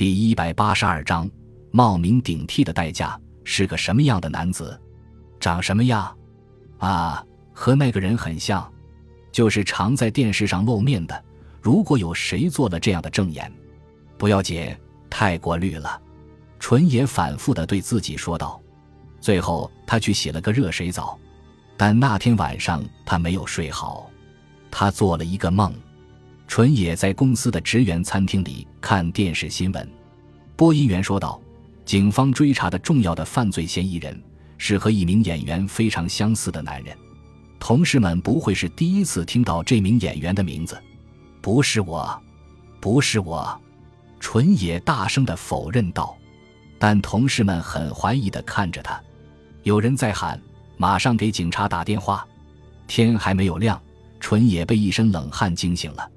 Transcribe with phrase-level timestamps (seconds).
[0.00, 1.30] 第一百八十二章，
[1.72, 4.80] 冒名顶替的代价是个什么样的男子？
[5.38, 6.16] 长什么样？
[6.78, 8.66] 啊，和那个人很像，
[9.30, 11.24] 就是常在电视上露面的。
[11.60, 13.52] 如果有谁做了这样的证言，
[14.16, 14.74] 不要紧，
[15.10, 16.00] 太过虑了。
[16.58, 18.58] 纯野反复的对自己说道。
[19.20, 21.18] 最后，他去洗了个热水澡，
[21.76, 24.10] 但那天晚上他没有睡好，
[24.70, 25.70] 他做了一个梦。
[26.50, 29.88] 纯野在公司的职员餐厅里看电视新闻，
[30.56, 31.40] 播音员说道
[31.86, 34.20] ：“警方追查的重要的犯罪嫌疑人
[34.58, 36.92] 是和一名演员非常相似的男人。”
[37.60, 40.76] 同事们不会是第一次听到这名演员的名字。
[41.40, 42.20] 不是我，
[42.80, 43.56] 不是我，
[44.18, 46.16] 纯野大声的否认道。
[46.80, 49.00] 但同事们很怀疑的看着他。
[49.62, 50.42] 有人在喊
[50.76, 52.26] ：“马上给警察打电话！”
[52.88, 53.80] 天还没有亮，
[54.18, 56.10] 纯野被一身冷汗惊醒了。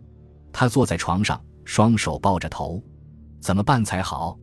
[0.54, 2.82] 他坐在床上，双手抱着头，
[3.42, 4.38] 怎么办才好？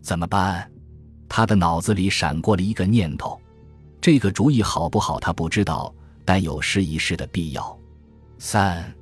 [0.00, 0.70] 怎么办？
[1.28, 3.38] 他的脑子里闪过了一个念头：
[4.00, 5.20] 这个主意好不好？
[5.20, 5.92] 他不知道，
[6.24, 7.78] 但有试一试的必要。
[8.38, 8.94] 三，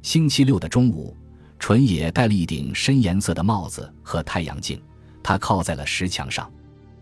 [0.00, 1.14] 星期六的中午，
[1.58, 4.80] 纯野戴了一顶深颜色的帽子和太阳镜，
[5.22, 6.50] 他靠在了石墙上，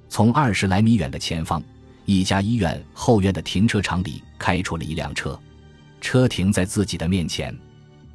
[0.09, 1.63] 从二十来米远的前方。
[2.07, 5.39] 一家医院后院的停车场里开出了一辆车，
[6.01, 7.57] 车停在自己的面前。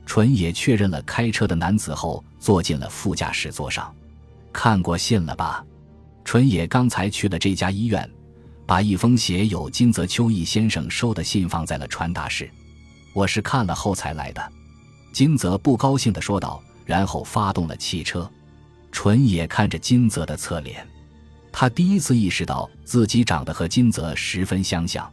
[0.10, 3.94] 纯也确认了开车的男子后，坐进了副驾驶座上。
[4.52, 5.64] 看过信了吧？
[6.26, 8.10] 纯也刚才去了这家医院，
[8.66, 12.50] 把一封写有金泽秋义先生收的信放在了传达室。
[13.14, 14.52] 我是看了后才来的。
[15.14, 18.28] 金泽不高兴地说道，然后发动了汽车。
[18.92, 20.84] 纯野看着金泽的侧脸。
[21.52, 25.08] 他第一次意识到自己长得和金泽十分相像，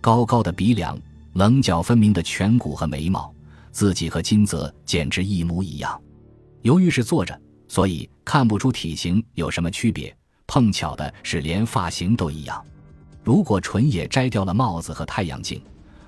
[0.00, 0.96] 高高的鼻梁，
[1.32, 3.34] 棱角分明的颧骨和眉毛，
[3.70, 6.00] 自己和金泽简直一模一样。
[6.62, 10.14] 由于是坐着，所以看不出体型有什么区别。
[10.46, 12.64] 碰巧的是，连发型都一样。
[13.22, 15.62] 如果纯野摘掉了帽子和太阳镜，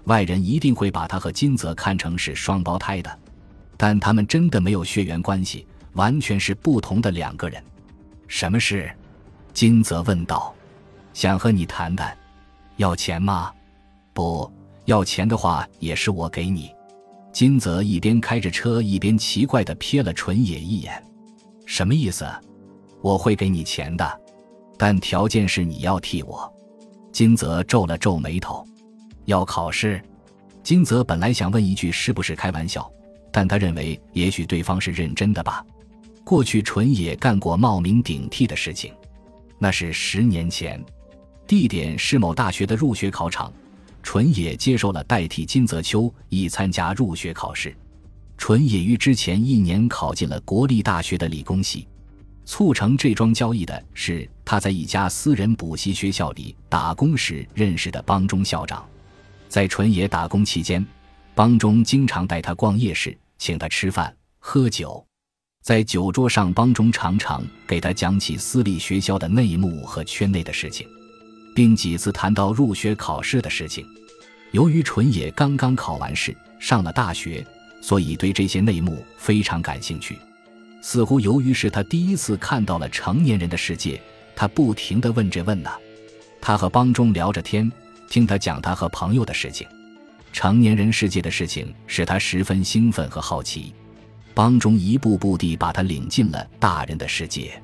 [0.05, 3.19] 外人一定会把他和金泽看成是双胞胎的。
[3.77, 7.63] 但他们真的没有血缘关系，完全是不同的两个人。
[8.27, 8.91] 什么事？
[9.53, 10.55] 金泽问道
[11.13, 12.17] ：“想和你谈谈，
[12.77, 13.53] 要钱吗？
[14.15, 14.51] 不
[14.87, 16.71] 要钱的话，也是我给你。”
[17.33, 21.03] 金泽一边开着车，一边奇怪地瞥了纯野一眼
[21.65, 22.27] ：“什么意思？
[23.01, 24.21] 我会给你钱的，
[24.77, 26.53] 但条件是你要替我。”
[27.13, 28.67] 金泽皱了皱眉头
[29.27, 30.01] ：“要考试？”
[30.63, 32.91] 金泽本来想问一句是不是开玩笑，
[33.33, 35.65] 但他认为也许对方是认真的吧。
[36.25, 38.93] 过去纯野干过冒名顶替的事情。
[39.59, 40.83] 那是十年前，
[41.47, 43.53] 地点是某大学的入学考场，
[44.03, 47.77] 纯野接受了代替金泽秋以参加入学考试。
[48.37, 51.87] 纯野于之前一年考进了国立大学的理工系。
[52.47, 58.85] 促成这桩交易的是他在一家私人补习学校里打工时认识的帮中校长。
[59.49, 60.85] 在纯野打工期间，
[61.35, 65.05] 帮中经常带他逛夜市，请他吃饭喝酒。
[65.63, 70.89] 在酒桌上，帮中常常给他讲起私立学校的内幕和圈内的事情，
[71.55, 73.87] 并几次谈到入学考试的事情。
[74.53, 77.47] 由于纯野刚刚考完试，上了大学，
[77.81, 80.19] 所以对这些内幕非常感兴趣。
[80.83, 84.01] 似乎由于是他第一次看到了成年人的世界，
[84.35, 85.73] 他不停地问这问那。
[86.41, 87.71] 他和帮中聊着天，
[88.09, 89.69] 听他讲他和朋友的事情，
[90.33, 93.75] 成年人世界的事情使他十分兴奋和好奇。
[94.33, 97.63] 帮中一步步地把他领进了大人的世界，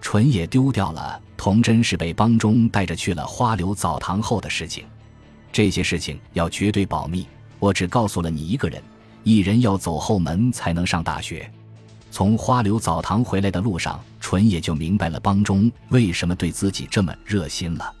[0.00, 4.84] 纯也丢掉了童真是被帮中带着去了花柳澡堂后的事情。
[5.52, 7.26] 这些事情要绝对保密，
[7.58, 8.82] 我只告诉了你一个人，
[9.24, 11.50] 一人要走后门才能上大学。
[12.10, 17.94] 从花柳澡堂回来的路上，纯也就明白了帮中为什么对自己这么热心了。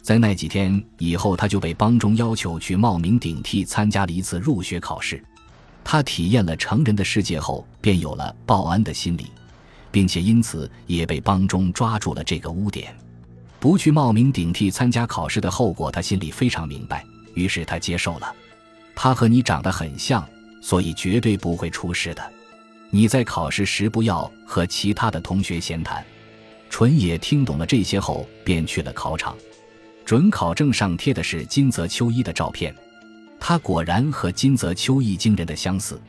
[0.00, 5.22] 在那几天以后，他就被帮中要求去冒名顶替参加了一次入学考试。
[5.84, 9.26] 他体验了成人的世界后，便有了报恩的心理，
[9.90, 12.96] 并且因此也被帮中抓住了这个污点。
[13.60, 17.04] 不去冒名顶替参加考试的后果，他心里非常明白，
[17.34, 18.32] 于是他接受了。
[18.94, 20.26] 他和你长得很像，
[20.60, 22.32] 所以绝对不会出事的。
[22.90, 26.04] 你在考试时不要和其他的同学闲谈。
[26.70, 29.36] 纯野听懂了这些后，便去了考场。
[30.04, 32.74] 准考证上贴的是金泽秋一的照片。
[33.40, 36.00] 他果然和金泽秋一惊人的相似，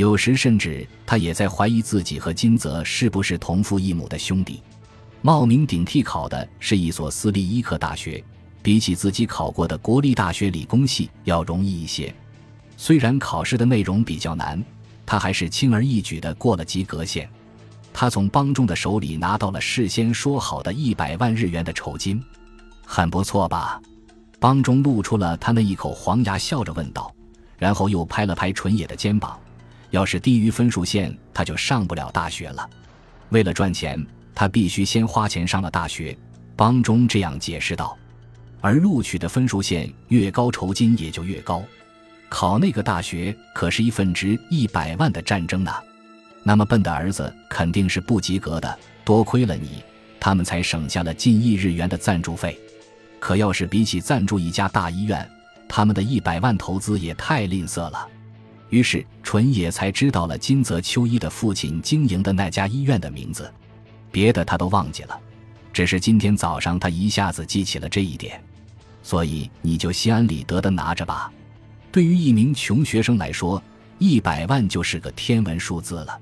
[0.00, 4.62] 有时甚至他也在怀疑自己和金泽是不是同父异母的兄弟。
[5.20, 8.24] 冒名顶替考的是一所私立医科大学，
[8.62, 12.14] 比起自己考过的国立大学理工系要容易一些。
[12.78, 14.64] 虽然考试的内容比较难，
[15.04, 17.28] 他还是轻而易举地过了及格线。
[17.92, 22.24] 他从帮中的手里拿到了事先说好的一百万日元的酬金，
[22.86, 23.78] 很不错吧？
[24.38, 27.14] 帮中露出了他那一口黄牙，笑着问道，
[27.58, 29.38] 然后又拍了拍纯野的肩膀。
[29.90, 32.68] 要是低于分数线，他就上不了大学了。
[33.28, 34.04] 为了赚钱，
[34.34, 36.16] 他必须先花钱上了大学。
[36.56, 37.96] 帮中这样解释道。
[38.60, 41.64] 而录取的分数线越高，酬金也就越高。
[42.28, 45.72] 考那个大学可是一份值一百万的战争呢。
[46.42, 48.78] 那么笨的儿子肯定是不及格的。
[49.06, 49.82] 多亏了你，
[50.20, 52.60] 他们才省下了近亿日元的赞助费。
[53.18, 55.26] 可要是比起赞助一家大医院，
[55.66, 58.06] 他们的一百万投资也太吝啬了。
[58.70, 63.52] 于是纯野才知道了金泽秋一的父亲经营的那家医院的名字，
[64.10, 65.20] 别的他都忘记了，
[65.72, 68.42] 只是今天早上他一下子记起了这一点。
[69.02, 71.32] 所以你就心安理得的拿着吧。
[71.90, 73.60] 对于一名穷学生来说，
[73.98, 76.20] 一百万就是个天文数字了。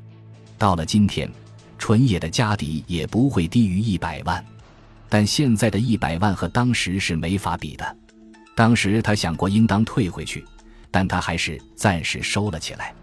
[0.56, 1.30] 到了今天，
[1.76, 4.42] 纯野的家底也不会低于一百万，
[5.08, 7.96] 但现在的一百万和当时是没法比的。
[8.54, 10.44] 当时他想过应当退回去，
[10.90, 12.94] 但他还是暂时收了起来。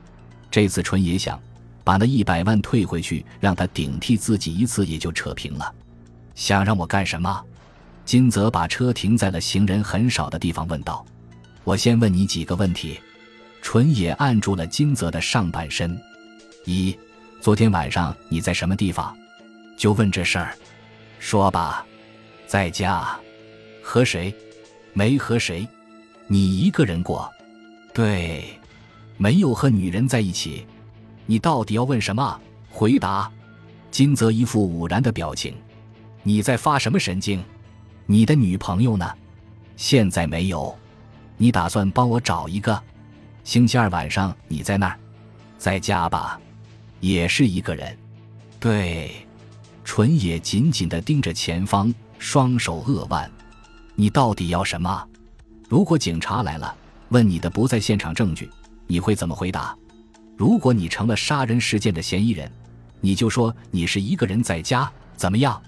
[0.49, 1.39] 这次纯野想
[1.83, 5.73] 把那一百万退回去，让他顶替自己一次，也就扯平了。
[6.33, 7.43] 想让我干什么？
[8.05, 11.05] 金泽把车停在了行人很少的地方，问道
[11.63, 12.99] ：“我先问你几个问题。”
[13.61, 15.99] 纯野按住了金泽的上半身。
[16.65, 16.95] 一，
[17.41, 19.17] 昨天晚上你在什么地方？
[19.75, 20.55] 就问这事儿。
[21.17, 21.83] 说吧，
[22.45, 23.17] 在家。
[23.81, 24.33] 和谁？
[24.93, 25.67] 没和谁。
[26.27, 27.31] 你一个人过？
[27.95, 28.59] 对，
[29.15, 30.67] 没有和女人在一起。
[31.25, 32.37] 你到底要问什么？
[32.69, 33.31] 回答。
[33.89, 35.55] 金泽一副兀然的表情。
[36.21, 37.41] 你在发什么神经？
[38.05, 39.09] 你的女朋友呢？
[39.77, 40.77] 现在没有。
[41.37, 42.83] 你打算帮我找一个？
[43.45, 44.99] 星期二晚上你在那儿？
[45.57, 46.37] 在家吧？
[46.99, 47.97] 也是一个人。
[48.59, 49.25] 对。
[49.85, 53.31] 纯野紧紧的盯着前方，双手扼腕。
[53.95, 55.07] 你到底要什么？
[55.69, 56.75] 如果警察来了，
[57.09, 58.49] 问你的不在现场证据，
[58.87, 59.77] 你会怎么回答？
[60.35, 62.51] 如果你成了杀人事件的嫌疑人，
[62.99, 65.61] 你就说你是一个人在家，怎么样？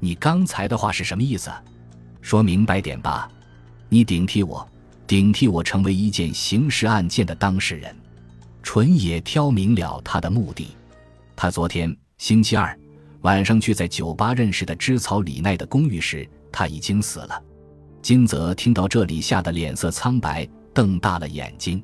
[0.00, 1.50] 你刚才的话是什么意思？
[2.20, 3.30] 说明白点吧，
[3.88, 4.68] 你顶替我，
[5.06, 7.94] 顶替我成为一件刑事案件的当事人。
[8.62, 10.68] 纯野挑明了他的目的。
[11.34, 12.78] 他昨天星期二
[13.22, 17.42] 晚上去在酒吧认识的织草李奈的公寓时，他已经死了。
[18.00, 21.82] 金泽听到这里，吓得脸色苍白，瞪大了眼睛。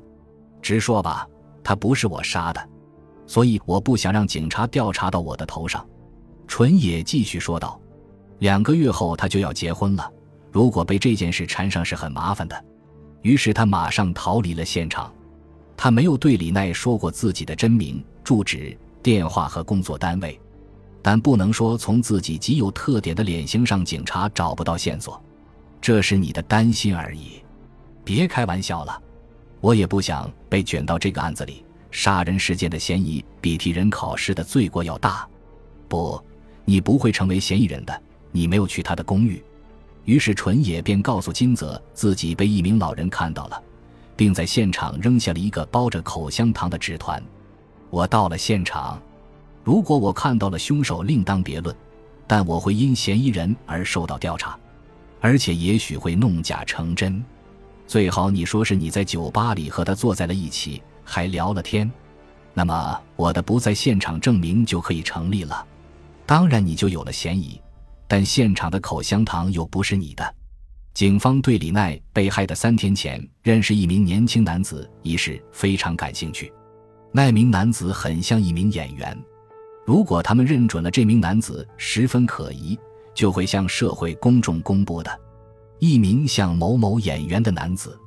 [0.61, 1.27] 直说吧，
[1.63, 2.69] 他不是我杀的，
[3.25, 5.85] 所以我不想让警察调查到我的头上。
[6.47, 7.79] 纯野继续说道
[8.39, 10.11] ：“两个月后他就要结婚了。”
[10.51, 12.65] 如果被这件事缠上是很麻烦的，
[13.21, 15.13] 于是他马上逃离了现场。
[15.77, 20.41] 他没有对李奈说过自己的真名、住址、电话和工作单位，
[21.03, 25.23] 但不能说从自己极有特点的脸型上警察找不到线索。
[25.79, 27.41] 这是你的担心而已，
[28.09, 29.01] 别开玩笑了。
[29.61, 31.63] 我也不想被卷到这个案子里。
[31.91, 35.27] 杀人事件的嫌疑比替人考试的罪过要大。
[35.87, 36.19] 不，
[36.65, 38.01] 你不会成为嫌疑人的。
[38.31, 39.43] 你没有去他的公寓。
[40.05, 43.61] 于是纯野便告诉金泽，自己被一名老人看到了，
[44.15, 47.21] 并在现场扔下了一个包着口香糖的纸团。
[47.91, 48.99] 我到了现场，
[49.63, 51.75] 如果我看到了凶手，另当别论，
[52.25, 54.57] 但我会因嫌疑人而受到调查，
[55.21, 57.23] 而且也许会弄假成真。
[57.89, 61.91] 最好你说是你在酒吧里和他坐在了一起，还聊了天，
[62.53, 65.65] 那么我的不在现场证明就可以成立了，
[66.23, 67.59] 当然你就有了嫌疑。
[68.07, 70.35] 但现场的口香糖又不是你的。
[70.93, 76.53] 警方对李奈被害的三天前认识一名年轻男子一事非常感兴趣。
[77.11, 79.17] 那名男子很像一名演员。
[79.83, 82.77] 如果他们认准了这名男子十分可疑，
[83.15, 85.19] 就会向社会公众公布的。
[85.79, 87.97] 一名像某某演员的男子，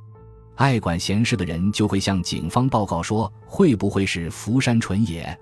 [0.55, 5.37] 爱管闲事的人就会向警方报告说：“会不会是福山纯也？”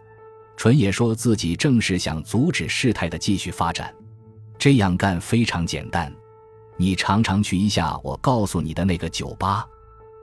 [0.58, 3.94] 纯也说自己正是想阻止事态的继续发展。
[4.58, 6.14] 这样干非常简单，
[6.78, 9.66] 你常常去一下我告诉你的那个酒吧。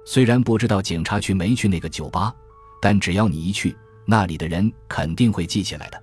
[0.07, 2.33] 虽然不知道警察去没去那个酒吧，
[2.81, 6.03] 但只要你一去，那里的人肯定会记起来的。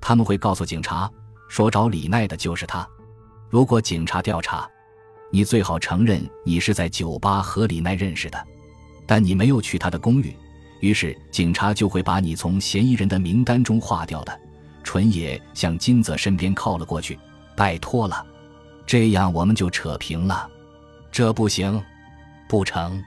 [0.00, 1.10] 他们会告诉警察
[1.48, 2.86] 说找李奈的就是他。
[3.48, 4.68] 如果警察调查，
[5.30, 8.46] 你最好承认你是在酒吧和李奈认识的，
[9.06, 10.34] 但你没有去他的公寓，
[10.80, 14.40] 于是警察就会把你从嫌疑人的名单中划掉的。
[14.82, 17.18] 纯野向金泽身边靠了过去。
[17.54, 18.24] 拜托了，
[18.86, 20.48] 这样我们就扯平了。
[21.10, 21.82] 这不行，
[22.48, 23.02] 不成。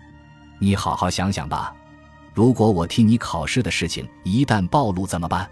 [0.60, 1.74] 你好好想想吧。
[2.34, 5.50] 如果我替你考试的事情一旦暴露怎么办？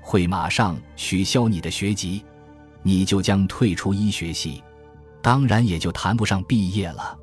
[0.00, 2.22] 会马上取消你的学籍，
[2.82, 4.62] 你就将退出医学系，
[5.24, 7.18] 当然也就谈不上毕业了，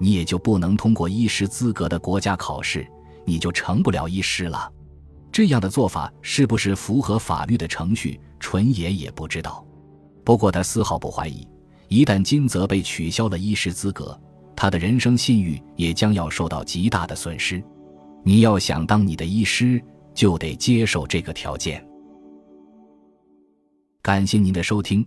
[0.00, 2.84] 你也就不能通过医师资格的国家考试，
[3.24, 4.68] 你就成不了医师了。
[5.30, 9.64] 这样的做法是不是符合法律的程序，纯爷也不知道。
[10.24, 11.46] 不过他丝毫不怀疑，
[11.86, 14.20] 一旦金泽被取消了医师资格，
[14.56, 17.62] 他的人生信誉也将要受到极大的损失。
[18.24, 19.80] 你要想当你的医师，
[20.12, 21.86] 就得接受这个条件。
[24.02, 25.06] 感谢您的收听，